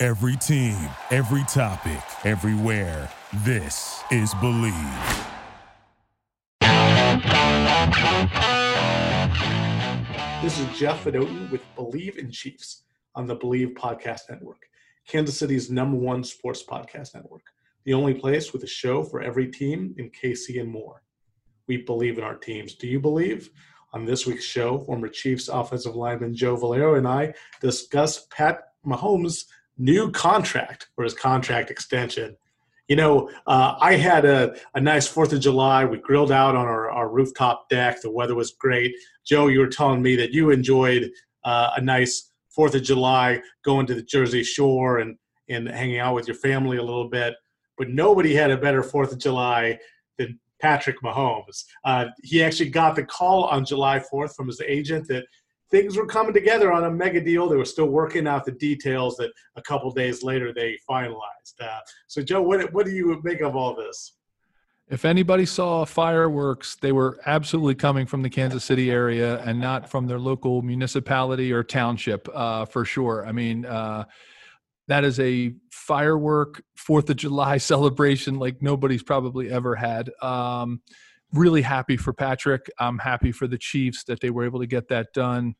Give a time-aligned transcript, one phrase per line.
[0.00, 0.76] Every team,
[1.10, 3.10] every topic, everywhere.
[3.42, 5.26] This is Bleav.
[10.40, 12.84] This is Jeff Fedotin with Bleav in Chiefs
[13.16, 14.68] on the Bleav Podcast Network,
[15.08, 17.42] Kansas City's number one sports podcast network,
[17.82, 21.02] the only place with a show for every team in KC and more.
[21.66, 22.76] We believe in our teams.
[22.76, 23.50] Do you believe?
[23.92, 29.46] On this week's show, former Chiefs offensive lineman Joe Valerio and I discuss Pat Mahomes'
[29.78, 32.36] new contract or his contract extension.
[32.88, 35.84] You know, uh, I had a, a nice Fourth of July.
[35.84, 38.00] We grilled out on our, our rooftop deck.
[38.00, 38.94] The weather was great.
[39.26, 41.10] Joe, you were telling me that you enjoyed
[41.44, 45.16] uh, a nice Fourth of July going to the Jersey Shore and
[45.50, 47.34] and hanging out with your family a little bit.
[47.78, 49.78] But nobody had a better Fourth of July
[50.18, 51.64] than Patrick Mahomes.
[51.84, 55.24] Uh, he actually got the call on July 4th from his agent that
[55.70, 57.48] things were coming together on a mega deal.
[57.48, 61.60] They were still working out the details that a couple days later they finalized.
[61.60, 64.14] Uh, so, Joe, what, what do you make of all this?
[64.90, 69.90] If anybody saw fireworks, they were absolutely coming from the Kansas City area and not
[69.90, 73.26] from their local municipality or township, uh, for sure.
[73.26, 74.04] I mean, uh,
[74.86, 80.10] that is a firework Fourth of July celebration like nobody's probably ever had.
[80.22, 80.80] Um,
[81.32, 82.70] really happy for Patrick.
[82.78, 85.54] I'm happy for the Chiefs that they were able to get that done.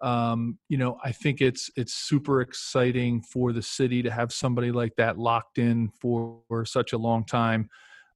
[0.00, 4.70] Um, you know, I think it's it's super exciting for the city to have somebody
[4.70, 7.68] like that locked in for, for such a long time.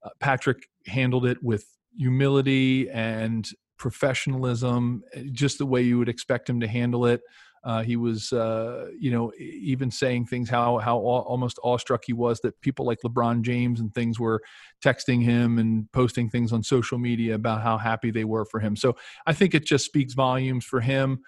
[0.04, 1.64] Uh, Patrick handled it with
[1.96, 3.48] humility and
[3.78, 7.20] professionalism, just the way you would expect him to handle it.
[7.64, 12.40] Uh, he was, uh, you know, even saying things how how almost awestruck he was
[12.40, 14.42] that people like LeBron James and things were
[14.84, 18.74] texting him and posting things on social media about how happy they were for him.
[18.74, 18.96] So
[19.26, 21.20] I think it just speaks volumes for him.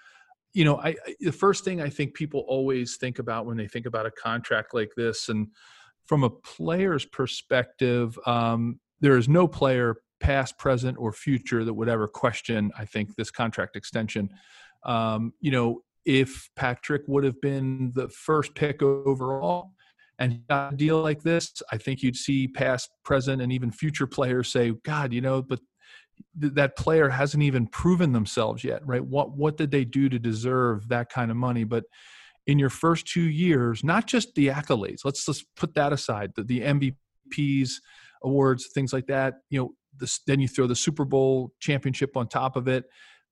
[0.53, 3.85] You know, I, the first thing I think people always think about when they think
[3.85, 5.47] about a contract like this, and
[6.05, 11.89] from a player's perspective, um, there is no player, past, present, or future, that would
[11.89, 12.71] ever question.
[12.77, 14.29] I think this contract extension.
[14.83, 19.71] Um, you know, if Patrick would have been the first pick overall
[20.19, 24.07] and got a deal like this, I think you'd see past, present, and even future
[24.07, 25.59] players say, God, you know, but
[26.39, 29.03] th- that player hasn't even proven themselves yet, right?
[29.03, 31.63] What what did they do to deserve that kind of money?
[31.63, 31.83] But
[32.47, 36.43] in your first two years, not just the accolades, let's let's put that aside, the,
[36.43, 37.71] the MVPs,
[38.23, 39.35] awards, things like that.
[39.49, 42.85] You know, this, then you throw the Super Bowl championship on top of it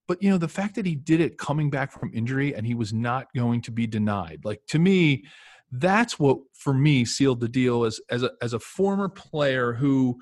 [0.06, 2.74] but you know the fact that he did it coming back from injury and he
[2.74, 5.24] was not going to be denied like to me
[5.72, 10.16] that's what for me sealed the deal as as a as a former player who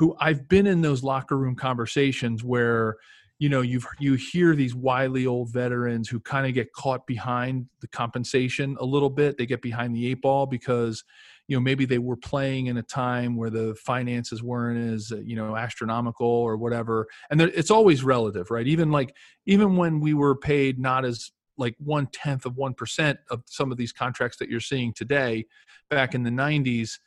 [0.00, 2.96] who I've been in those locker room conversations where
[3.38, 7.66] you know you've you hear these wily old veterans who kind of get caught behind
[7.80, 9.36] the compensation a little bit.
[9.36, 11.04] They get behind the eight ball because
[11.50, 15.34] you know maybe they were playing in a time where the finances weren't as you
[15.34, 18.68] know astronomical or whatever and it's always relative right?
[18.68, 19.14] Even like
[19.46, 23.72] even when we were paid not as like one tenth of one percent of some
[23.72, 25.44] of these contracts that you're seeing today
[25.90, 27.00] back in the 90s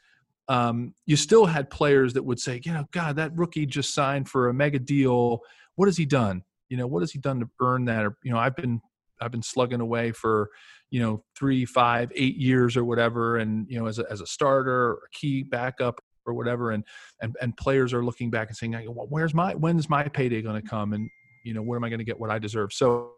[0.50, 4.28] um, you still had players that would say you know god that rookie just signed
[4.28, 5.40] for a mega deal.
[5.76, 6.44] What has he done?
[6.68, 8.04] You know what has he done to earn that?
[8.04, 8.82] Or you know i've been
[9.24, 10.50] i've been slugging away for
[10.92, 14.28] you know three five eight years or whatever and you know as a, as a
[14.28, 16.84] starter a key backup or whatever and
[17.22, 20.62] and and players are looking back and saying well, where's my when's my payday going
[20.62, 20.94] to come?
[20.94, 21.10] And
[21.44, 22.72] you know where am i going to get what i deserve?
[22.72, 23.12] So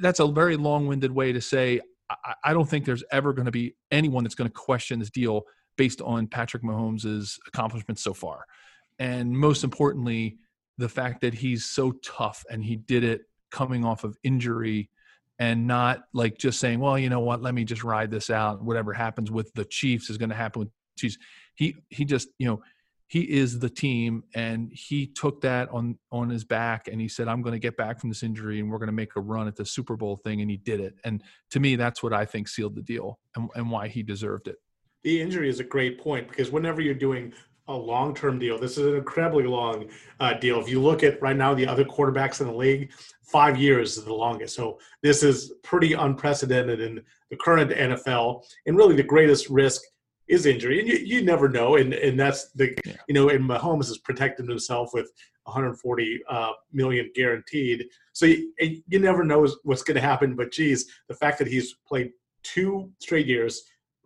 [0.00, 3.52] that's a very long-winded way to say I, I don't think there's ever going to
[3.52, 5.42] be anyone that's going to question this deal
[5.76, 8.44] based on patrick mahomes' accomplishments so far.
[8.98, 10.38] And most importantly
[10.76, 14.90] the fact that he's so tough and he did it coming off of injury
[15.38, 18.62] and not like just saying, well, you know what, let me just ride this out.
[18.62, 21.18] Whatever happens with the Chiefs is going to happen with Chiefs.
[21.54, 22.62] He he just you know
[23.08, 27.26] he is the team, and he took that on on his back, and he said,
[27.26, 29.48] I'm going to get back from this injury, and we're going to make a run
[29.48, 30.94] at the Super Bowl thing, and he did it.
[31.04, 34.46] And to me, that's what I think sealed the deal, and, and why he deserved
[34.46, 34.56] it.
[35.04, 37.32] The injury is a great point because whenever you're doing
[37.68, 38.58] a long term deal.
[38.58, 39.88] This is an incredibly long
[40.20, 40.60] uh, deal.
[40.60, 42.92] If you look at right now, the other quarterbacks in the league,
[43.22, 44.56] five years is the longest.
[44.56, 48.44] So this is pretty unprecedented in the current NFL.
[48.66, 49.82] And really, the greatest risk
[50.28, 51.76] is injury, and you, you never know.
[51.76, 52.96] And and that's the yeah.
[53.06, 55.10] you know, and Mahomes has protected himself with
[55.44, 57.86] 140 uh, million guaranteed.
[58.12, 60.34] So you, you never know what's going to happen.
[60.36, 62.12] But geez, the fact that he's played
[62.42, 63.62] two straight years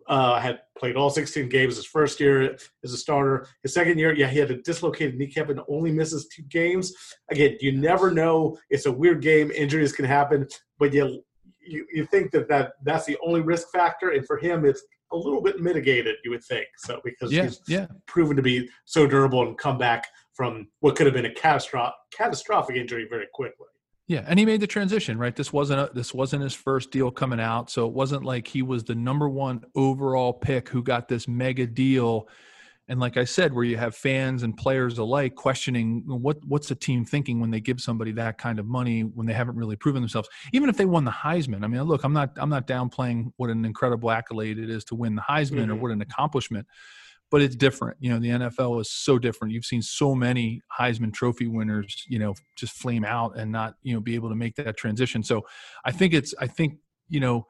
[0.07, 3.47] uh, had played all 16 games his first year as a starter.
[3.61, 6.93] His second year, yeah, he had a dislocated kneecap and only misses two games.
[7.29, 8.57] Again, you never know.
[8.69, 9.51] It's a weird game.
[9.51, 10.47] Injuries can happen,
[10.77, 11.23] but you
[11.65, 14.83] you, you think that, that that's the only risk factor, and for him, it's
[15.13, 16.15] a little bit mitigated.
[16.23, 17.87] You would think so because yeah, he's yeah.
[18.05, 21.93] proven to be so durable and come back from what could have been a catastrophic
[22.15, 23.67] catastrophic injury very quickly.
[24.07, 25.35] Yeah, and he made the transition, right?
[25.35, 28.61] This wasn't a, this wasn't his first deal coming out, so it wasn't like he
[28.61, 32.27] was the number one overall pick who got this mega deal.
[32.89, 36.75] And like I said, where you have fans and players alike questioning what what's the
[36.75, 40.01] team thinking when they give somebody that kind of money when they haven't really proven
[40.01, 41.63] themselves, even if they won the Heisman.
[41.63, 44.95] I mean, look, I'm not I'm not downplaying what an incredible accolade it is to
[44.95, 45.71] win the Heisman mm-hmm.
[45.71, 46.67] or what an accomplishment
[47.33, 47.97] but it's different.
[47.99, 49.55] You know, the NFL is so different.
[49.55, 53.95] You've seen so many Heisman Trophy winners, you know, just flame out and not, you
[53.95, 55.23] know, be able to make that transition.
[55.23, 55.41] So
[55.83, 56.77] I think it's, I think,
[57.09, 57.47] you know,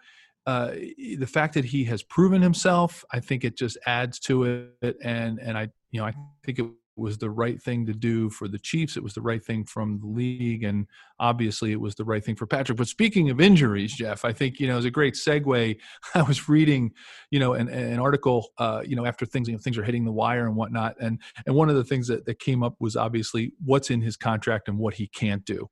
[0.47, 4.95] uh, the fact that he has proven himself, I think it just adds to it.
[5.03, 6.13] And, and I, you know, I
[6.45, 6.65] think it
[6.95, 8.95] was the right thing to do for the Chiefs.
[8.97, 10.87] It was the right thing from the league, and
[11.19, 12.77] obviously it was the right thing for Patrick.
[12.77, 15.77] But speaking of injuries, Jeff, I think you know it's a great segue.
[16.15, 16.91] I was reading,
[17.31, 20.05] you know, an, an article, uh, you know, after things you know, things are hitting
[20.05, 22.95] the wire and whatnot, and and one of the things that that came up was
[22.95, 25.69] obviously what's in his contract and what he can't do.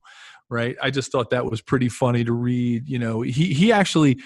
[0.50, 0.76] Right.
[0.82, 2.88] I just thought that was pretty funny to read.
[2.88, 4.18] You know, he he actually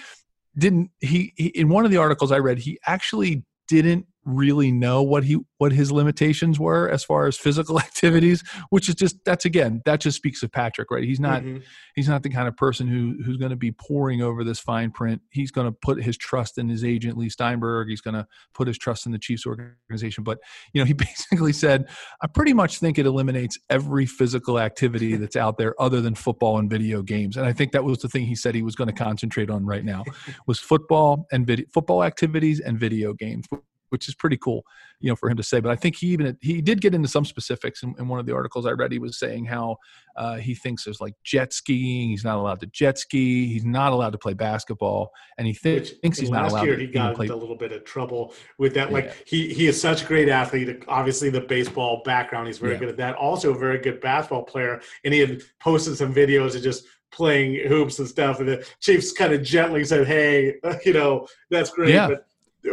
[0.57, 5.01] didn't he, he in one of the articles I read he actually didn't really know
[5.01, 9.45] what he what his limitations were as far as physical activities which is just that's
[9.45, 11.03] again that just speaks of patrick right?
[11.03, 11.59] He's not mm-hmm.
[11.95, 14.91] he's not the kind of person who who's going to be poring over this fine
[14.91, 15.21] print.
[15.29, 17.89] He's going to put his trust in his agent leigh steinberg.
[17.89, 20.23] He's going to put his trust in the chiefs organization.
[20.23, 20.39] But
[20.73, 21.87] you know he basically said
[22.21, 26.57] i pretty much think it eliminates every physical activity that's out there other than football
[26.57, 27.37] and video games.
[27.37, 29.65] And i think that was the thing he said he was going to concentrate on
[29.65, 30.03] right now
[30.47, 33.45] was football and video football activities and video games
[33.89, 34.63] which is pretty cool,
[34.99, 35.59] you know, for him to say.
[35.59, 38.25] But I think he even he did get into some specifics in, in one of
[38.25, 38.91] the articles I read.
[38.91, 39.77] He was saying how
[40.15, 42.09] uh, he thinks there's like jet skiing.
[42.09, 43.47] He's not allowed to jet ski.
[43.47, 46.53] He's not allowed to play basketball, and he th- which, thinks he's not allowed.
[46.53, 48.91] Last year, he got play- a little bit of trouble with that.
[48.91, 49.13] Like yeah.
[49.25, 50.83] he he is such a great athlete.
[50.87, 52.79] Obviously, the baseball background, he's very yeah.
[52.79, 53.15] good at that.
[53.15, 57.67] Also, a very good basketball player, and he had posted some videos of just playing
[57.67, 58.39] hoops and stuff.
[58.39, 60.55] And the Chiefs kind of gently said, "Hey,
[60.85, 62.07] you know, that's great, yeah.
[62.07, 62.25] but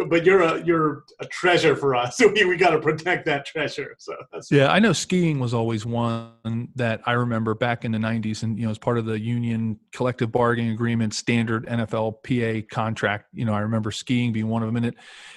[0.08, 2.16] but you're a you're a treasure for us.
[2.16, 3.94] So we, we got to protect that treasure.
[3.98, 4.14] So
[4.50, 8.58] yeah, I know skiing was always one that I remember back in the '90s, and
[8.58, 13.26] you know, as part of the union collective bargaining agreement, standard NFLPA contract.
[13.32, 14.94] You know, I remember skiing being one of them, and it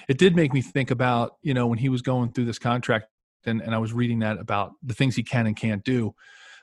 [0.08, 3.06] it did make me think about you know when he was going through this contract,
[3.44, 6.14] and and I was reading that about the things he can and can't do.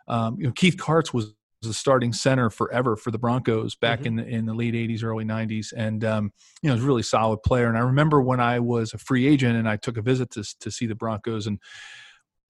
[0.08, 1.34] Um, you know, Keith Kartz was
[1.66, 4.08] the starting center forever for the Broncos back mm-hmm.
[4.08, 6.32] in the in the late '80s, early '90s, and um,
[6.62, 7.68] you know, was a really solid player.
[7.68, 10.44] And I remember when I was a free agent and I took a visit to
[10.60, 11.60] to see the Broncos, and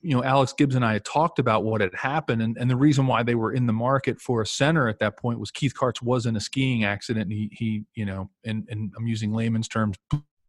[0.01, 2.75] you know, Alex Gibbs and I had talked about what had happened, and, and the
[2.75, 5.73] reason why they were in the market for a center at that point was Keith
[5.73, 9.33] Kartz was in a skiing accident, and he he you know, and and I'm using
[9.33, 9.97] layman's terms,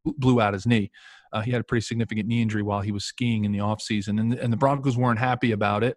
[0.05, 0.91] blew out his knee.
[1.33, 4.21] Uh, he had a pretty significant knee injury while he was skiing in the offseason,
[4.21, 5.97] and and the Broncos weren't happy about it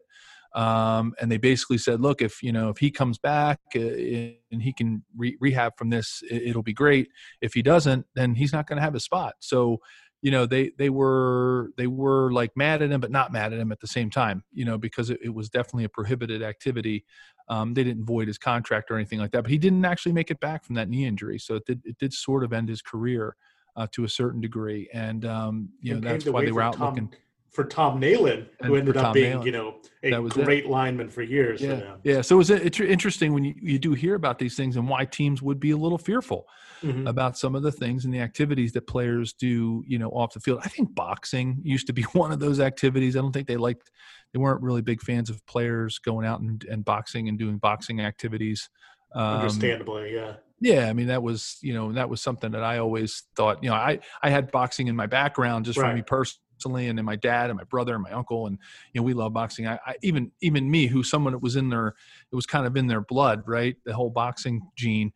[0.53, 4.61] um, and they basically said, look, if you know if he comes back uh, and
[4.61, 7.09] he can re- rehab from this, it, will be great.
[7.41, 9.35] If he doesn't, then he's not going to have a spot.
[9.39, 9.77] So,
[10.21, 13.59] you know, they they were they were like mad at him, but not mad at
[13.59, 14.43] him at the same time.
[14.51, 17.05] You know, because it, it was definitely a prohibited activity.
[17.47, 20.31] Um, they didn't void his contract or anything like that, but he didn't actually make
[20.31, 21.37] it back from that knee injury.
[21.37, 23.35] So it did it did sort of end his career
[23.75, 26.89] uh, to a certain degree, and um, you know that's why they were out Tom-
[26.89, 27.13] looking
[27.51, 29.45] for Tom Nalen, who ended up being, Nalen.
[29.45, 30.69] you know, a great it.
[30.69, 31.61] lineman for years.
[31.61, 32.21] Yeah, for yeah.
[32.21, 35.41] So it's, it's interesting when you, you do hear about these things and why teams
[35.41, 36.45] would be a little fearful
[36.83, 37.07] mm-hmm.
[37.07, 40.39] about some of the things and the activities that players do, you know, off the
[40.39, 40.59] field.
[40.63, 43.15] I think boxing used to be one of those activities.
[43.15, 43.89] I don't think they liked,
[44.33, 47.99] they weren't really big fans of players going out and, and boxing and doing boxing
[47.99, 48.69] activities.
[49.15, 50.33] Um, Understandably, yeah.
[50.61, 53.69] Yeah, I mean that was you know that was something that I always thought you
[53.69, 55.91] know I I had boxing in my background just right.
[55.91, 58.57] for me personally and then my dad and my brother and my uncle, and
[58.93, 59.67] you know we love boxing.
[59.67, 61.95] I, I even even me, who someone that was in their,
[62.31, 63.75] it was kind of in their blood, right?
[63.85, 65.11] The whole boxing gene.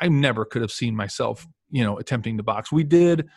[0.00, 2.72] I never could have seen myself, you know, attempting to box.
[2.72, 3.28] We did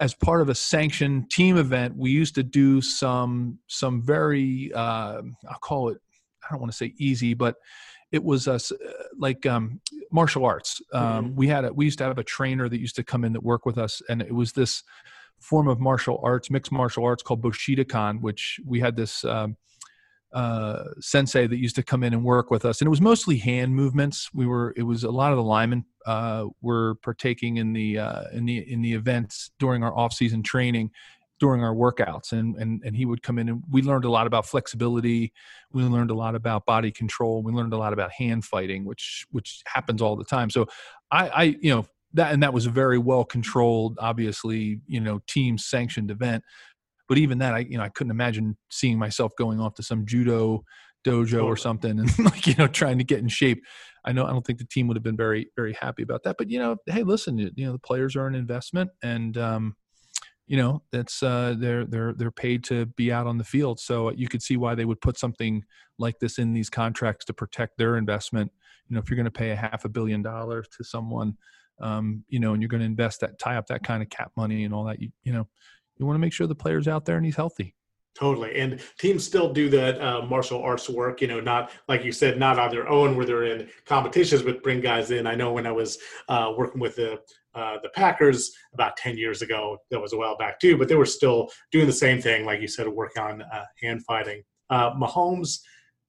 [0.00, 5.22] as part of a sanctioned team event, we used to do some some very uh,
[5.48, 5.98] I'll call it
[6.44, 7.56] I don't want to say easy, but
[8.12, 8.76] it was us uh,
[9.18, 10.80] like um, martial arts.
[10.92, 11.36] Um, mm-hmm.
[11.36, 13.42] We had a, we used to have a trainer that used to come in that
[13.42, 14.82] work with us, and it was this
[15.44, 19.56] form of martial arts, mixed martial arts called Bushidokan, which we had this um,
[20.32, 23.36] uh, sensei that used to come in and work with us, and it was mostly
[23.36, 24.30] hand movements.
[24.34, 28.22] We were it was a lot of the linemen uh, were partaking in the uh,
[28.32, 30.90] in the in the events during our off season training,
[31.38, 34.26] during our workouts, and and and he would come in and we learned a lot
[34.26, 35.32] about flexibility.
[35.72, 37.42] We learned a lot about body control.
[37.42, 40.50] We learned a lot about hand fighting, which which happens all the time.
[40.50, 40.66] So
[41.12, 45.20] I, I you know that and that was a very well controlled, obviously you know
[45.26, 46.42] team sanctioned event
[47.08, 50.06] but even that, I you know I couldn't imagine seeing myself going off to some
[50.06, 50.64] judo
[51.04, 53.62] dojo or something and like you know trying to get in shape.
[54.04, 56.36] I know I don't think the team would have been very very happy about that.
[56.38, 59.76] But you know, hey, listen, you know the players are an investment, and um,
[60.46, 63.80] you know that's uh, they're they're they're paid to be out on the field.
[63.80, 65.62] So you could see why they would put something
[65.98, 68.50] like this in these contracts to protect their investment.
[68.88, 71.34] You know, if you're going to pay a half a billion dollars to someone,
[71.80, 74.32] um, you know, and you're going to invest that tie up that kind of cap
[74.36, 75.46] money and all that, you you know,
[75.96, 77.74] you want to make sure the player's out there and he's healthy.
[78.14, 78.54] Totally.
[78.60, 82.38] And teams still do that uh, martial arts work, you know, not like you said,
[82.38, 85.26] not on their own where they're in competitions, but bring guys in.
[85.26, 87.18] I know when I was uh, working with the
[87.54, 90.96] uh, the Packers about 10 years ago, that was a while back too, but they
[90.96, 94.42] were still doing the same thing, like you said, work on uh, hand fighting.
[94.70, 95.60] Uh, Mahomes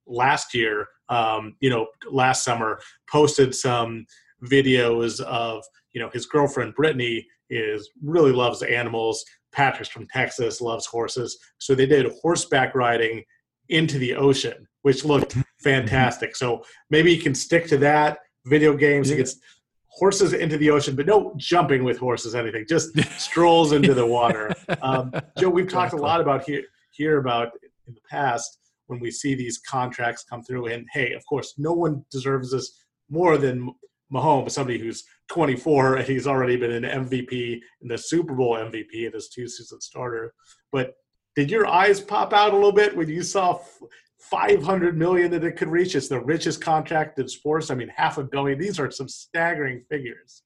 [0.08, 2.80] last year, um, you know, last summer
[3.10, 4.06] posted some
[4.44, 5.64] videos of,
[5.94, 9.24] you know, his girlfriend Brittany is really loves animals
[9.56, 11.38] Patrick's from Texas, loves horses.
[11.58, 13.24] So they did horseback riding
[13.70, 15.42] into the ocean, which looked mm-hmm.
[15.64, 16.36] fantastic.
[16.36, 18.20] So maybe you can stick to that.
[18.46, 19.16] Video games, yeah.
[19.16, 19.38] he gets
[19.88, 24.54] horses into the ocean, but no jumping with horses, anything, just strolls into the water.
[24.82, 27.52] Um, Joe, we've talked a lot about here, here about
[27.88, 30.68] in the past when we see these contracts come through.
[30.68, 32.72] And hey, of course, no one deserves this
[33.10, 33.74] more than
[34.14, 39.06] Mahomes, somebody who's 24 and he's already been an MVP and the Super Bowl MVP
[39.06, 40.34] in his two season starter.
[40.72, 40.94] But
[41.36, 43.60] did your eyes pop out a little bit when you saw
[44.20, 45.96] 500 million that it could reach?
[45.96, 47.72] It's the richest contract in sports.
[47.72, 48.60] I mean, half a billion.
[48.60, 50.44] These are some staggering figures.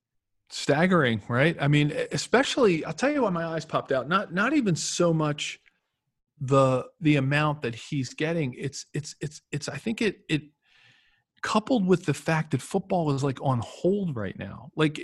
[0.49, 1.55] Staggering, right?
[1.59, 4.09] I mean, especially I'll tell you why my eyes popped out.
[4.09, 5.59] Not not even so much
[6.41, 8.55] the the amount that he's getting.
[8.57, 10.43] It's it's it's it's I think it it
[11.41, 14.71] coupled with the fact that football is like on hold right now.
[14.75, 14.99] Like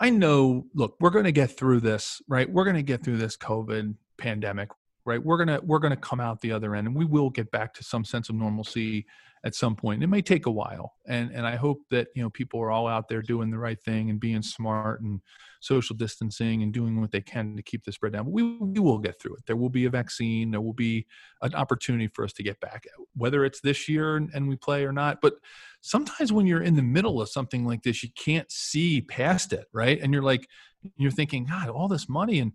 [0.00, 2.50] I know, look, we're going to get through this, right?
[2.50, 4.70] We're going to get through this COVID pandemic,
[5.06, 5.22] right?
[5.22, 7.72] We're going to we're to come out the other end and we will get back
[7.74, 9.06] to some sense of normalcy
[9.46, 10.02] at some point.
[10.02, 12.88] It may take a while, and and I hope that you know people are all
[12.88, 15.20] out there doing the right thing and being smart and
[15.60, 18.24] social distancing and doing what they can to keep the spread down.
[18.24, 19.46] But we we will get through it.
[19.46, 20.50] There will be a vaccine.
[20.50, 21.06] There will be
[21.42, 24.84] an opportunity for us to get back, whether it's this year and, and we play
[24.84, 25.20] or not.
[25.20, 25.34] But
[25.80, 29.66] sometimes when you're in the middle of something like this, you can't see past it,
[29.72, 30.00] right?
[30.02, 30.48] And you're like,
[30.96, 32.52] you're thinking, God, all this money and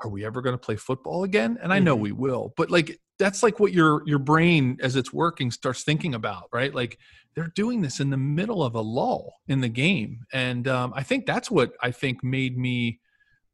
[0.00, 1.58] are we ever going to play football again?
[1.62, 2.02] And I know mm-hmm.
[2.02, 6.14] we will, but like that's like what your your brain as it's working starts thinking
[6.14, 6.74] about, right?
[6.74, 6.98] Like
[7.34, 11.02] they're doing this in the middle of a lull in the game, and um, I
[11.02, 13.00] think that's what I think made me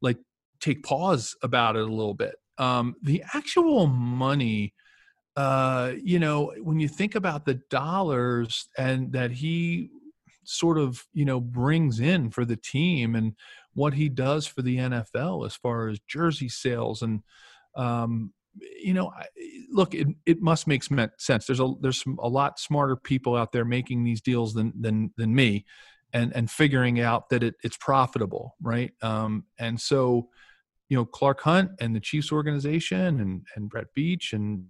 [0.01, 0.17] like
[0.59, 2.35] take pause about it a little bit.
[2.57, 4.73] Um, the actual money,
[5.35, 9.89] uh, you know, when you think about the dollars and that he
[10.45, 13.33] sort of you know brings in for the team and
[13.73, 17.21] what he does for the NFL as far as jersey sales and
[17.75, 18.33] um,
[18.81, 19.11] you know
[19.71, 21.45] look it, it must make sense.
[21.45, 25.35] There's a there's a lot smarter people out there making these deals than than than
[25.35, 25.65] me
[26.13, 28.91] and and figuring out that it, it's profitable right?
[29.01, 30.29] Um, and so
[30.89, 34.65] you know Clark Hunt and the Chiefs organization and and Brett Veach and,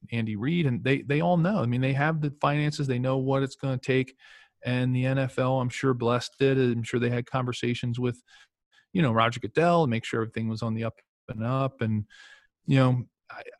[0.00, 1.62] and Andy Reid and they they all know.
[1.62, 2.86] I mean they have the finances.
[2.86, 4.16] They know what it's going to take
[4.64, 6.58] and the NFL I'm sure blessed it.
[6.58, 8.22] I'm sure they had conversations with
[8.92, 10.94] you know Roger Goodell and make sure everything was on the up
[11.28, 11.80] and up.
[11.80, 12.04] And
[12.66, 13.02] you know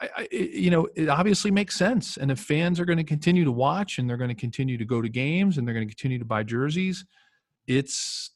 [0.01, 2.17] I, I, you know it obviously makes sense.
[2.17, 4.85] And if fans are going to continue to watch and they're going to continue to
[4.85, 7.05] go to games and they're going to continue to buy jerseys
[7.69, 8.31] it's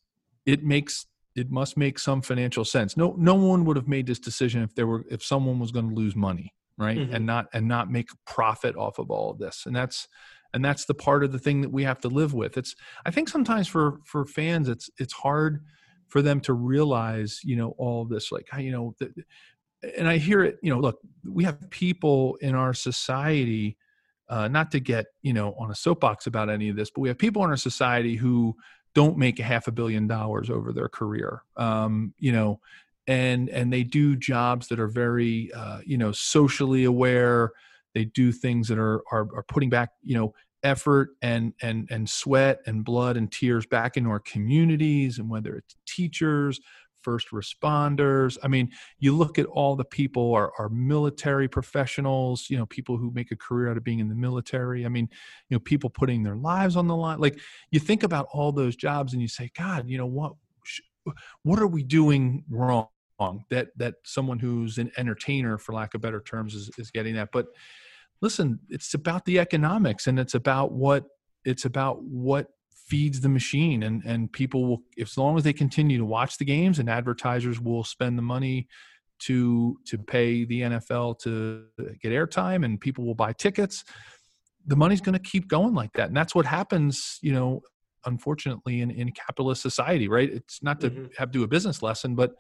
[0.47, 2.97] it makes it must make some financial sense.
[2.97, 5.89] No no one would have made this decision if there were if someone was going
[5.89, 6.99] to lose money right?
[6.99, 7.15] Mm-hmm.
[7.15, 9.65] and not and not make profit off of all of this.
[9.67, 10.09] And that's
[10.55, 12.57] and that's the part of the thing that we have to live with.
[12.57, 12.75] It's
[13.07, 15.65] i think sometimes for for fans it's it's hard
[16.13, 18.95] for them to realize you know all this like you know
[19.97, 23.79] and i hear it you know look we have people in our society
[24.29, 27.09] uh, not to get you know on a soapbox about any of this but we
[27.09, 28.55] have people in our society who
[28.95, 32.61] don't make a half a billion dollars over their career um, you know
[33.07, 37.53] and and they do jobs that are very uh, you know socially aware
[37.95, 40.33] they do things that are, are are putting back you know
[40.63, 45.57] effort and and and sweat and blood and tears back into our communities and whether
[45.57, 46.61] it's teachers
[47.03, 48.39] first responders.
[48.45, 48.71] I mean
[49.01, 53.33] you look at all the people our, our military professionals you know people who make
[53.33, 54.87] a career out of being in the military.
[54.87, 55.09] I mean
[55.49, 57.19] you know people putting their lives on the line.
[57.19, 57.41] Like
[57.73, 60.35] you think about all those jobs and you say god you know what
[61.43, 62.89] what are we doing wrong?
[63.51, 67.31] That that someone who's an entertainer for lack of better terms is, is getting that.
[67.33, 67.47] But
[68.23, 71.05] listen it's about the economics and it's about what
[71.45, 72.49] it's about what
[72.87, 76.45] feeds the machine and and people will as long as they continue to watch the
[76.45, 78.67] games and advertisers will spend the money
[79.19, 81.65] to to pay the NFL to
[82.03, 83.85] get airtime and people will buy tickets
[84.67, 87.61] the money's going to keep going like that and that's what happens you know
[88.05, 91.07] unfortunately in, in capitalist society right it's not to mm-hmm.
[91.17, 92.35] have do a business lesson but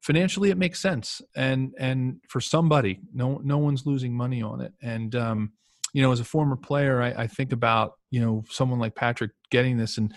[0.00, 1.20] financially it makes sense.
[1.36, 4.72] And and for somebody no no one's losing money on it.
[4.82, 5.52] And um
[5.92, 9.32] you know as a former player I, I think about you know someone like patrick
[9.50, 9.98] getting this.
[9.98, 10.14] And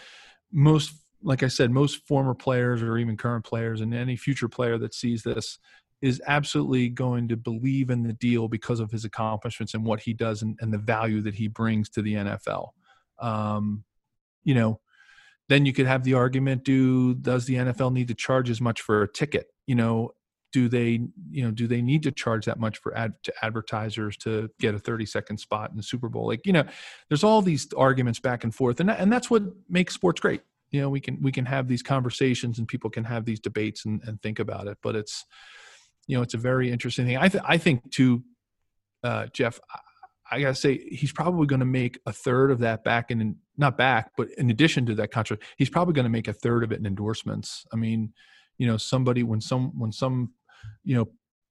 [0.52, 4.78] most like i said most former players or even current players and any future player
[4.78, 5.58] that sees this
[6.02, 10.14] is absolutely going to believe in the deal because of his accomplishments and what he
[10.14, 12.70] does and, and the value that he brings to the nfl
[13.20, 13.84] um,
[14.44, 14.80] you know
[15.54, 18.82] then you could have the argument do does the nfl need to charge as much
[18.82, 19.48] for a ticket?
[19.68, 20.12] You know
[20.52, 21.00] do they
[21.32, 24.76] you know do they need to charge that much for ad to advertisers to get
[24.76, 26.28] a 30 second spot in the super bowl?
[26.28, 26.64] Like you know
[27.10, 30.42] there's all these arguments back and forth and and that's what makes sports great.
[30.72, 33.86] You know we can we can have these conversations and people can have these debates
[33.86, 35.26] and, and think about it but it's
[36.08, 37.18] you know it's a very interesting thing.
[37.18, 38.24] I, th- I think too
[39.04, 39.60] uh, jeff
[40.34, 43.78] I, gotta say he's probably going to make a third of that back in not
[43.78, 46.72] back but in addition to that contract he's probably going to make a third of
[46.72, 47.66] it in endorsements.
[47.72, 48.14] I mean
[48.58, 50.32] you know somebody when some when some
[50.84, 51.10] you know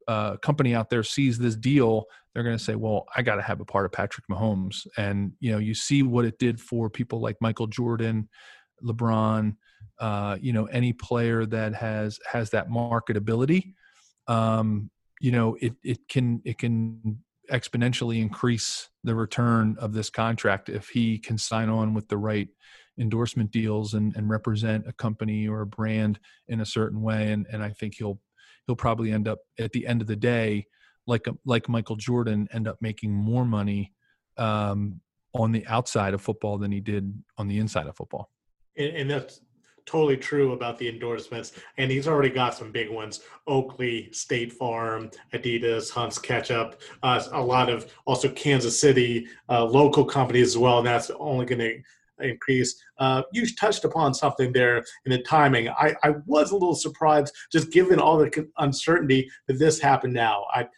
[0.08, 3.42] uh, company out there sees this deal they're going to say well i got to
[3.42, 4.86] have a part of patrick mahomes.
[4.96, 8.28] And you know you see what it did for people like michael jordan
[8.82, 9.54] lebron
[9.98, 13.74] uh, you know any player that has has that marketability.
[14.26, 20.68] Um, you know it it can it can exponentially increase the return of this contract
[20.68, 22.48] if he can sign on with the right
[22.98, 27.32] endorsement deals and, and represent a company or a brand in a certain way.
[27.32, 28.20] And, and I think he'll
[28.66, 30.66] he'll probably end up at the end of the day,
[31.06, 33.92] like like Michael Jordan, end up making more money
[34.38, 35.00] um,
[35.34, 38.30] on the outside of football than he did on the inside of football.
[38.76, 39.40] And, and that's
[39.86, 41.52] totally true about the endorsements.
[41.78, 47.42] And he's already got some big ones: Oakley, State Farm, Adidas, Hunt's Ketchup, uh, a
[47.42, 50.78] lot of also Kansas City uh, local companies as well.
[50.78, 51.82] And that's only going to
[52.20, 52.80] increase.
[52.98, 55.68] Uh, you touched upon something there in the timing.
[55.68, 60.46] I, I was a little surprised, just given all the uncertainty that this happened now.
[60.52, 60.68] I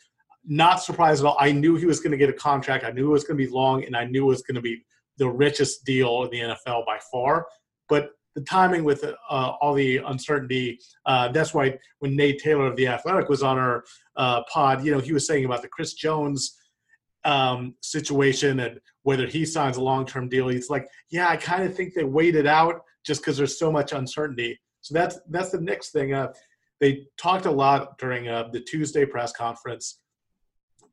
[0.47, 1.37] not surprised at all.
[1.41, 2.85] I knew he was going to get a contract.
[2.85, 4.61] I knew it was going to be long, and I knew it was going to
[4.61, 4.85] be
[5.17, 7.47] the richest deal in the NFL by far.
[7.89, 12.77] But the timing with uh, all the uncertainty, uh, that's why when Nate Taylor of
[12.77, 13.85] the Athletic was on our
[14.17, 16.59] uh, pod, you know, he was saying about the Chris Jones
[17.25, 20.49] um, situation and whether he signs a long term deal.
[20.49, 23.93] He's like, yeah, I kind of think they waited out just because there's so much
[23.93, 24.59] uncertainty.
[24.81, 26.13] So that's that's the next thing.
[26.13, 26.33] Uh,
[26.81, 30.01] they talked a lot during uh, the Tuesday press conference.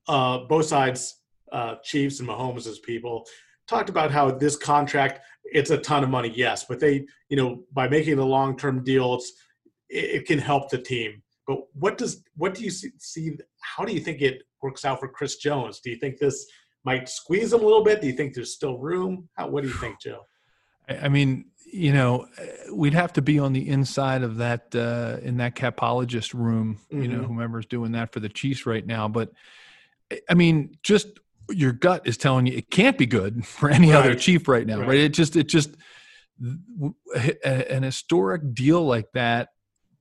[0.07, 1.21] Uh, both sides,
[1.83, 3.25] Chiefs and Mahomes people,
[3.67, 7.63] talked about how this contract it's a ton of money, yes, but they, you know,
[7.73, 9.33] by making the long term deal, it's
[9.89, 11.21] it, it, can help the team.
[11.47, 13.37] But what does what do you see, see?
[13.59, 15.79] How do you think it works out for Chris Jones?
[15.79, 16.45] Do you think this
[16.83, 18.01] might squeeze him a little bit?
[18.01, 19.29] Do you think there's still room?
[19.35, 20.25] How, what do you think, Joe?
[20.87, 22.27] I mean, you know,
[22.73, 26.79] we'd have to be on the inside of that uh, in that capologist room.
[26.91, 27.01] Mm-hmm.
[27.01, 27.25] You know, mm-hmm.
[27.25, 29.07] whomever's doing that for the Chiefs right now.
[29.07, 29.31] But
[30.29, 31.19] I mean, just
[31.51, 33.99] your gut is telling you it can't be good for any right.
[33.99, 34.87] other chief right now, right.
[34.89, 34.99] right?
[34.99, 35.75] It just, it just,
[37.45, 39.49] an historic deal like that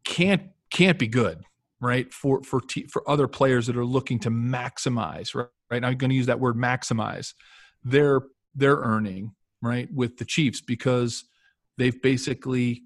[0.05, 1.43] can't can't be good
[1.81, 5.85] right for for t- for other players that are looking to maximize right, right?
[5.85, 7.35] i'm going to use that word maximize
[7.85, 8.23] their
[8.55, 11.25] their earning right with the chiefs because
[11.77, 12.83] they've basically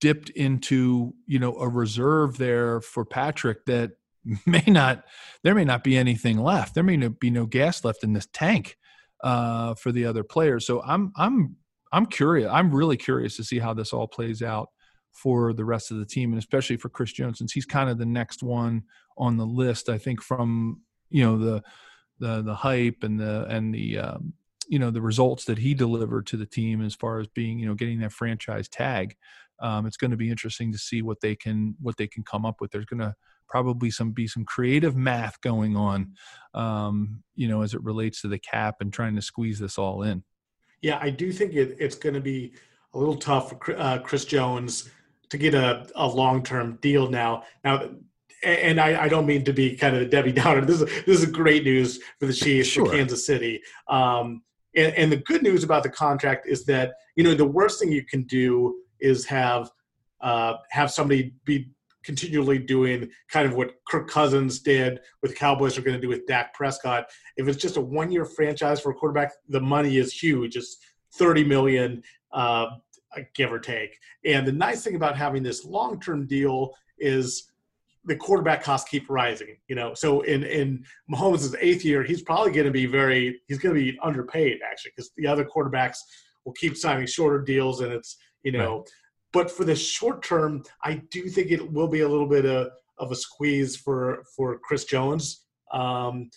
[0.00, 3.92] dipped into you know a reserve there for patrick that
[4.46, 5.04] may not
[5.42, 8.76] there may not be anything left there may be no gas left in this tank
[9.22, 11.56] uh, for the other players so i'm i'm
[11.92, 14.68] i'm curious i'm really curious to see how this all plays out
[15.16, 17.96] for the rest of the team, and especially for Chris Jones, since he's kind of
[17.98, 18.82] the next one
[19.16, 19.88] on the list.
[19.88, 21.62] I think from you know the
[22.18, 24.34] the the hype and the and the um,
[24.68, 27.66] you know the results that he delivered to the team as far as being you
[27.66, 29.16] know getting that franchise tag
[29.60, 32.44] um, it's going to be interesting to see what they can what they can come
[32.44, 33.14] up with there's going to
[33.48, 36.12] probably some be some creative math going on
[36.54, 40.02] um, you know as it relates to the cap and trying to squeeze this all
[40.02, 40.22] in
[40.82, 42.52] yeah i do think it, it's going to be
[42.94, 44.90] a little tough for uh, chris jones
[45.28, 47.88] to get a, a long-term deal now now
[48.42, 50.60] and I, I, don't mean to be kind of Debbie Downer.
[50.60, 52.84] This is this is great news for the Chiefs sure.
[52.84, 53.62] for Kansas City.
[53.88, 54.42] Um,
[54.76, 57.90] and, and, the good news about the contract is that you know the worst thing
[57.90, 59.70] you can do is have
[60.20, 61.70] uh, have somebody be
[62.04, 66.24] continually doing kind of what Kirk Cousins did with Cowboys are going to do with
[66.26, 67.06] Dak Prescott.
[67.36, 70.56] If it's just a one year franchise for a quarterback, the money is huge.
[70.56, 70.78] It's
[71.14, 72.66] thirty million, uh,
[73.34, 73.96] give or take.
[74.24, 77.50] And the nice thing about having this long term deal is
[78.06, 79.56] the quarterback costs keep rising.
[79.68, 83.58] You know, so in in Mahomes' eighth year, he's probably going to be very he's
[83.58, 85.98] going to be underpaid actually because the other quarterbacks
[86.44, 88.78] will keep signing shorter deals, and it's you know.
[88.78, 88.90] Right.
[89.32, 92.68] But for the short term, I do think it will be a little bit of,
[92.98, 95.44] of a squeeze for for Chris Jones.
[95.72, 96.30] Um,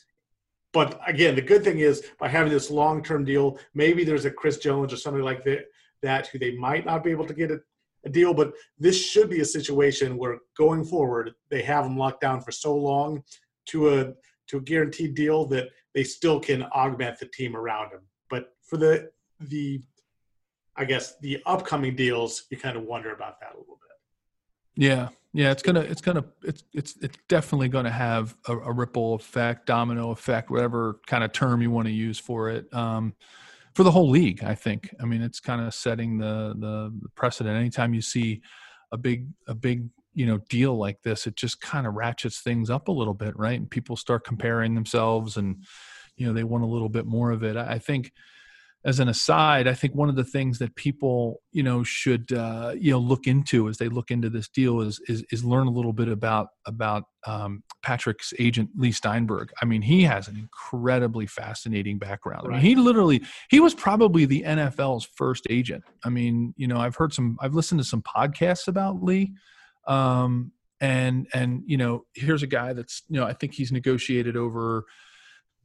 [0.73, 4.31] but again, the good thing is by having this long term deal, maybe there's a
[4.31, 5.65] Chris Jones or somebody like that
[6.01, 7.59] that who they might not be able to get a
[8.05, 12.21] a deal, but this should be a situation where going forward they have them locked
[12.21, 13.23] down for so long
[13.67, 14.13] to a
[14.47, 18.01] to a guaranteed deal that they still can augment the team around him.
[18.29, 19.09] But for the
[19.39, 19.81] the
[20.75, 24.83] I guess the upcoming deals, you kind of wonder about that a little bit.
[24.83, 29.13] Yeah, yeah, it's gonna it's gonna it's it's it's definitely gonna have a, a ripple
[29.15, 32.73] effect, domino effect, whatever kind of term you want to use for it.
[32.73, 33.13] Um,
[33.75, 34.43] for the whole league.
[34.43, 34.93] I think.
[35.01, 37.57] I mean, it's kind of setting the, the precedent.
[37.57, 38.41] Anytime you see
[38.91, 42.69] a big a big you know deal like this, it just kind of ratchets things
[42.69, 43.59] up a little bit, right?
[43.59, 45.63] And people start comparing themselves, and
[46.17, 47.55] you know they want a little bit more of it.
[47.57, 48.11] I think
[48.85, 52.73] as an aside, I think one of the things that people you know should uh,
[52.77, 55.71] you know look into as they look into this deal is is, is learn a
[55.71, 59.51] little bit about about um, Patrick's agent Leigh Steinberg.
[59.61, 62.47] I mean, he has an incredibly fascinating background.
[62.47, 62.55] Right.
[62.55, 65.83] I mean, he literally he was probably the NFL's first agent.
[66.05, 69.33] I mean, you know, I've heard some, I've listened to some podcasts about Leigh.
[69.87, 74.37] Um, and and you know here's a guy that's you know i think he's negotiated
[74.37, 74.85] over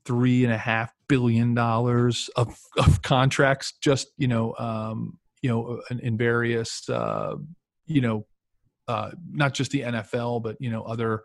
[0.05, 5.81] three and a half billion dollars of, of contracts just you know um, you know
[5.91, 7.35] in, in various uh,
[7.87, 8.27] you know
[8.89, 11.23] uh, not just the NFL but you know other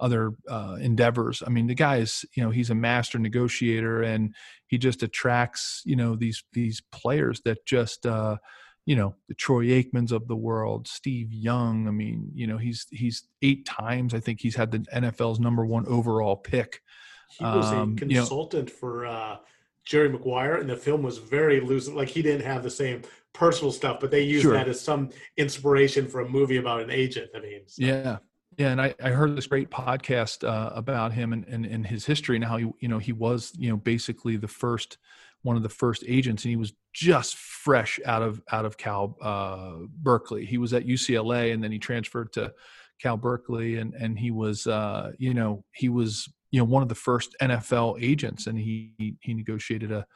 [0.00, 1.42] other uh, endeavors.
[1.46, 4.34] I mean, the guy is you know he's a master negotiator and
[4.66, 8.36] he just attracts you know these these players that just uh,
[8.84, 11.88] you know the Troy Aikmans of the world, Steve Young.
[11.88, 15.64] I mean, you know he's he's eight times I think he's had the NFL's number
[15.64, 16.80] one overall pick.
[17.28, 19.36] He was um, a consultant you know, for uh,
[19.84, 21.88] Jerry Maguire, and the film was very loose.
[21.88, 24.54] Like he didn't have the same personal stuff, but they used sure.
[24.54, 27.30] that as some inspiration for a movie about an agent.
[27.34, 27.84] I mean, so.
[27.84, 28.18] yeah,
[28.58, 32.06] yeah, and I, I heard this great podcast uh, about him and, and, and his
[32.06, 34.98] history and how he you know he was you know basically the first
[35.42, 39.16] one of the first agents and he was just fresh out of out of Cal
[39.20, 40.46] uh, Berkeley.
[40.46, 42.52] He was at UCLA and then he transferred to
[43.00, 46.88] Cal Berkeley and and he was uh, you know he was you know one of
[46.88, 50.06] the first NFL agents, and he he negotiated a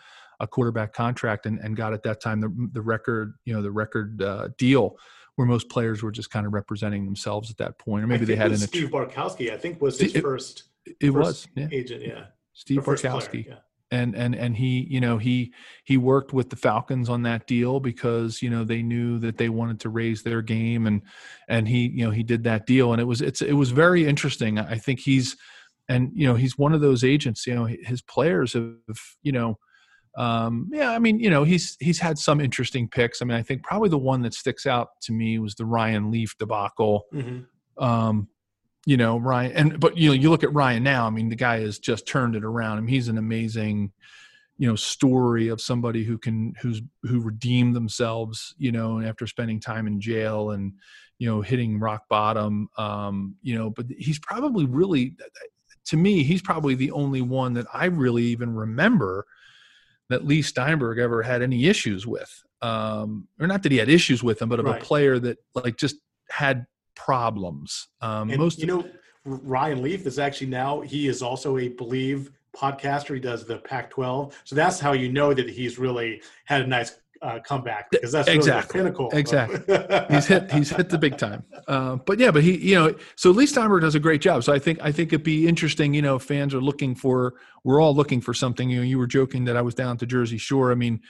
[0.40, 3.70] a quarterback contract and, and got at that time the the record you know the
[3.70, 4.96] record uh, deal
[5.36, 8.36] where most players were just kind of representing themselves at that point, or maybe they
[8.36, 10.64] had an Steve Bartkowski, I think was his it, first.
[10.84, 11.68] It first was yeah.
[11.70, 12.24] agent, yeah.
[12.52, 13.46] Steve Bartkowski.
[13.46, 13.54] Yeah
[13.90, 15.52] and and and he you know he
[15.84, 19.48] he worked with the falcons on that deal because you know they knew that they
[19.48, 21.02] wanted to raise their game and
[21.48, 24.06] and he you know he did that deal and it was it's it was very
[24.06, 25.36] interesting i think he's
[25.90, 28.74] and you know he's one of those agents you know his players have
[29.22, 29.58] you know
[30.16, 33.42] um, yeah i mean you know he's he's had some interesting picks i mean i
[33.42, 37.84] think probably the one that sticks out to me was the ryan leaf debacle mm-hmm.
[37.84, 38.28] um,
[38.86, 41.36] you know ryan and but you know you look at ryan now i mean the
[41.36, 43.92] guy has just turned it around I mean, he's an amazing
[44.58, 49.60] you know story of somebody who can who's who redeemed themselves you know after spending
[49.60, 50.72] time in jail and
[51.18, 55.16] you know hitting rock bottom um you know but he's probably really
[55.90, 59.26] to me, he's probably the only one that I really even remember
[60.08, 62.44] that Leigh Steinberg ever had any issues with.
[62.62, 64.80] Um, or not that he had issues with him, but of right.
[64.80, 65.96] a player that like just
[66.28, 67.88] had problems.
[68.00, 68.88] Um, and, most you know,
[69.24, 73.14] Ryan Leaf is actually now he is also a Bleav podcaster.
[73.14, 77.00] He does the Pac-12, so that's how you know that he's really had a nice
[77.22, 79.10] uh, comeback because that's exactly the pinnacle.
[79.12, 79.58] Exactly,
[80.14, 81.44] he's hit he's hit the big time.
[81.68, 84.44] Uh, but yeah, but he you know so Leigh Steinberg does a great job.
[84.44, 85.92] So I think I think it'd be interesting.
[85.92, 88.70] You know, fans are looking for we're all looking for something.
[88.70, 90.72] You know, you were joking that I was down to Jersey Shore.
[90.72, 91.00] I mean.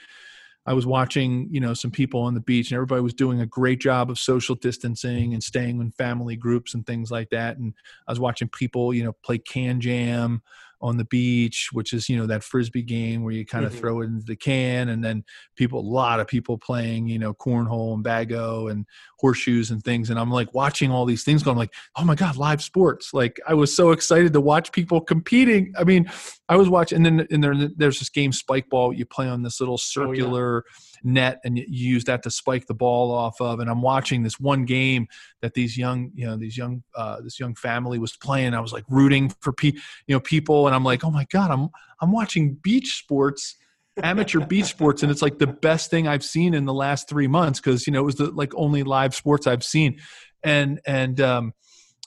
[0.63, 3.47] I was watching, you know, some people on the beach, and everybody was doing a
[3.47, 7.57] great job of social distancing and staying in family groups and things like that.
[7.57, 7.73] And
[8.07, 10.41] I was watching people, you know, play KanJam
[10.81, 13.81] on the beach, which is you know that frisbee game where you kind of mm-hmm.
[13.81, 15.23] throw it into the can, and then
[15.55, 18.85] people, a lot of people playing you know cornhole and bago and
[19.19, 22.37] horseshoes and things, and I'm like watching all these things going like, oh my god,
[22.37, 23.13] live sports!
[23.13, 25.73] Like I was so excited to watch people competing.
[25.77, 26.09] I mean,
[26.49, 29.43] I was watching, and then and there, there's this game spike ball you play on
[29.43, 30.63] this little circular.
[30.65, 33.59] Oh, yeah net and you use that to spike the ball off of.
[33.59, 35.07] And I'm watching this one game
[35.41, 38.53] that these young, you know, these young, uh, this young family was playing.
[38.53, 39.73] I was like rooting for pe-
[40.07, 40.67] you know, people.
[40.67, 41.69] And I'm like, oh my God, I'm,
[42.01, 43.57] I'm watching beach sports
[44.03, 47.27] amateur beach sports and it's like the best thing i've seen in the last three
[47.27, 49.99] months because you know it was the like only live sports i've seen
[50.43, 51.53] and and um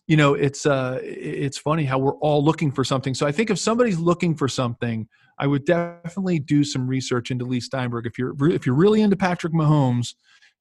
[0.07, 3.50] you know it's uh it's funny how we're all looking for something so i think
[3.50, 5.07] if somebody's looking for something
[5.38, 8.06] I would definitely do some research into Leigh Steinberg.
[8.06, 10.14] If you're if you're really into Patrick Mahomes,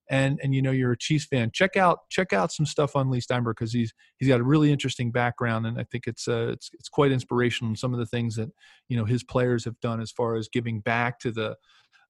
[0.09, 3.09] and and you know you're a Chiefs fan, check out check out some stuff on
[3.09, 6.49] Leigh Steinberg because he's he's got a really interesting background, and I think it's uh,
[6.53, 7.71] it's it's quite inspirational.
[7.71, 8.49] in some of the things that
[8.89, 11.55] you know his players have done as far as giving back to the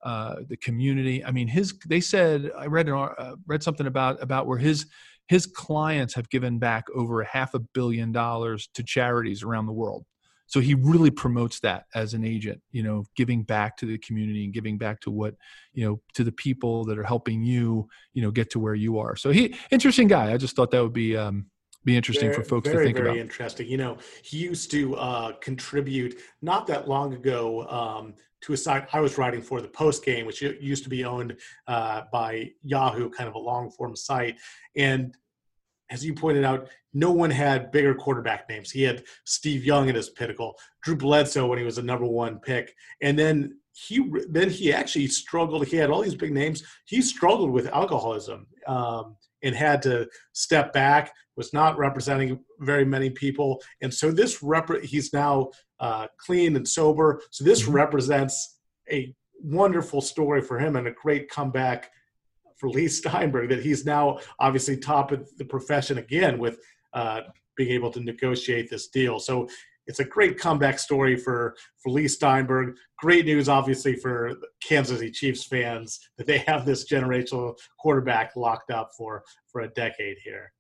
[0.04, 1.24] uh, the community.
[1.24, 4.86] I mean, his they said I read an, uh, read something about about where his
[5.28, 9.74] his clients have given back over a half a billion dollars to charities around the
[9.74, 10.06] world
[10.46, 14.44] so he really promotes that as an agent you know giving back to the community
[14.44, 15.36] and giving back to what
[15.74, 19.00] you know to the people that are helping you you know get to where you
[19.00, 21.46] are so he interesting guy i just thought that would be um
[21.86, 23.14] be interesting very, for folks very, to think very about.
[23.14, 23.68] Very interesting.
[23.68, 28.88] You know, he used to uh, contribute not that long ago um, to a site
[28.94, 33.10] I was writing for, the Post Game, which used to be owned uh, by Yahoo,
[33.10, 34.38] kind of a long form site.
[34.76, 35.16] And
[35.90, 38.72] as you pointed out, no one had bigger quarterback names.
[38.72, 42.40] He had Steve Young at his pinnacle, Drew Bledsoe when he was a number one
[42.40, 45.66] pick, and then he then he actually struggled.
[45.66, 46.64] He had all these big names.
[46.86, 51.14] He struggled with alcoholism um, and had to step back.
[51.36, 56.68] Was not representing very many people, and so this rep- he's now uh, clean and
[56.68, 57.22] sober.
[57.32, 57.72] So this mm-hmm.
[57.72, 58.60] represents
[58.92, 61.90] a wonderful story for him and a great comeback
[62.64, 66.60] for Leigh Steinberg that he's now obviously top of the profession again with
[66.94, 67.20] uh,
[67.58, 69.20] being able to negotiate this deal.
[69.20, 69.50] So
[69.86, 72.78] it's a great comeback story for for Leigh Steinberg.
[73.00, 78.72] Great news, obviously, for Kansas City Chiefs fans that they have this generational quarterback locked
[78.72, 80.54] up for for a decade here.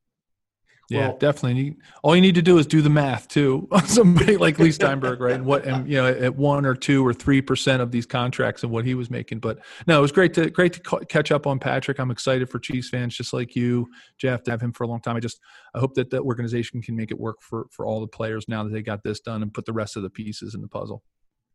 [0.89, 1.78] Yeah, well, definitely.
[2.02, 5.36] All you need to do is do the math too somebody like Leigh Steinberg, right?
[5.36, 8.63] And what, and you know, at one or two or three percent of these contracts
[8.63, 9.39] and what he was making.
[9.39, 12.00] But no, it was great to great to catch up on Patrick.
[12.00, 15.02] I'm excited for Chiefs fans, just like you, Jeff, to have him for a long
[15.02, 15.15] time.
[15.15, 15.39] I just
[15.74, 18.63] I hope that the organization can make it work for for all the players now
[18.63, 21.02] that they got this done and put the rest of the pieces in the puzzle.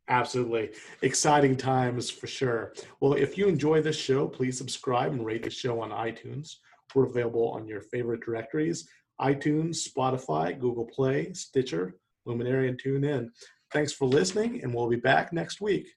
[0.09, 0.71] Absolutely.
[1.03, 2.73] Exciting times for sure.
[2.99, 6.55] Well, if you enjoy this show, please subscribe and rate the show on iTunes.
[6.95, 8.89] We're available on your favorite directories
[9.21, 13.29] iTunes, Spotify, Google Play, Stitcher, Luminary, and TuneIn.
[13.71, 15.87] Thanks for listening, and we'll be back next week.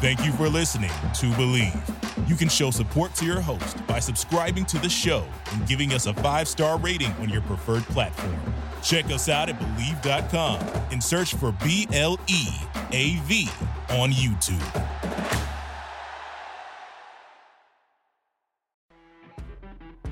[0.00, 2.28] Thank you for listening to Bleav.
[2.28, 6.06] You can show support to your host by subscribing to the show and giving us
[6.06, 8.36] a five star rating on your preferred platform.
[8.82, 10.60] Check us out at Bleav.com
[10.92, 12.48] and search for B L E
[12.92, 13.48] A V
[13.90, 15.13] on YouTube.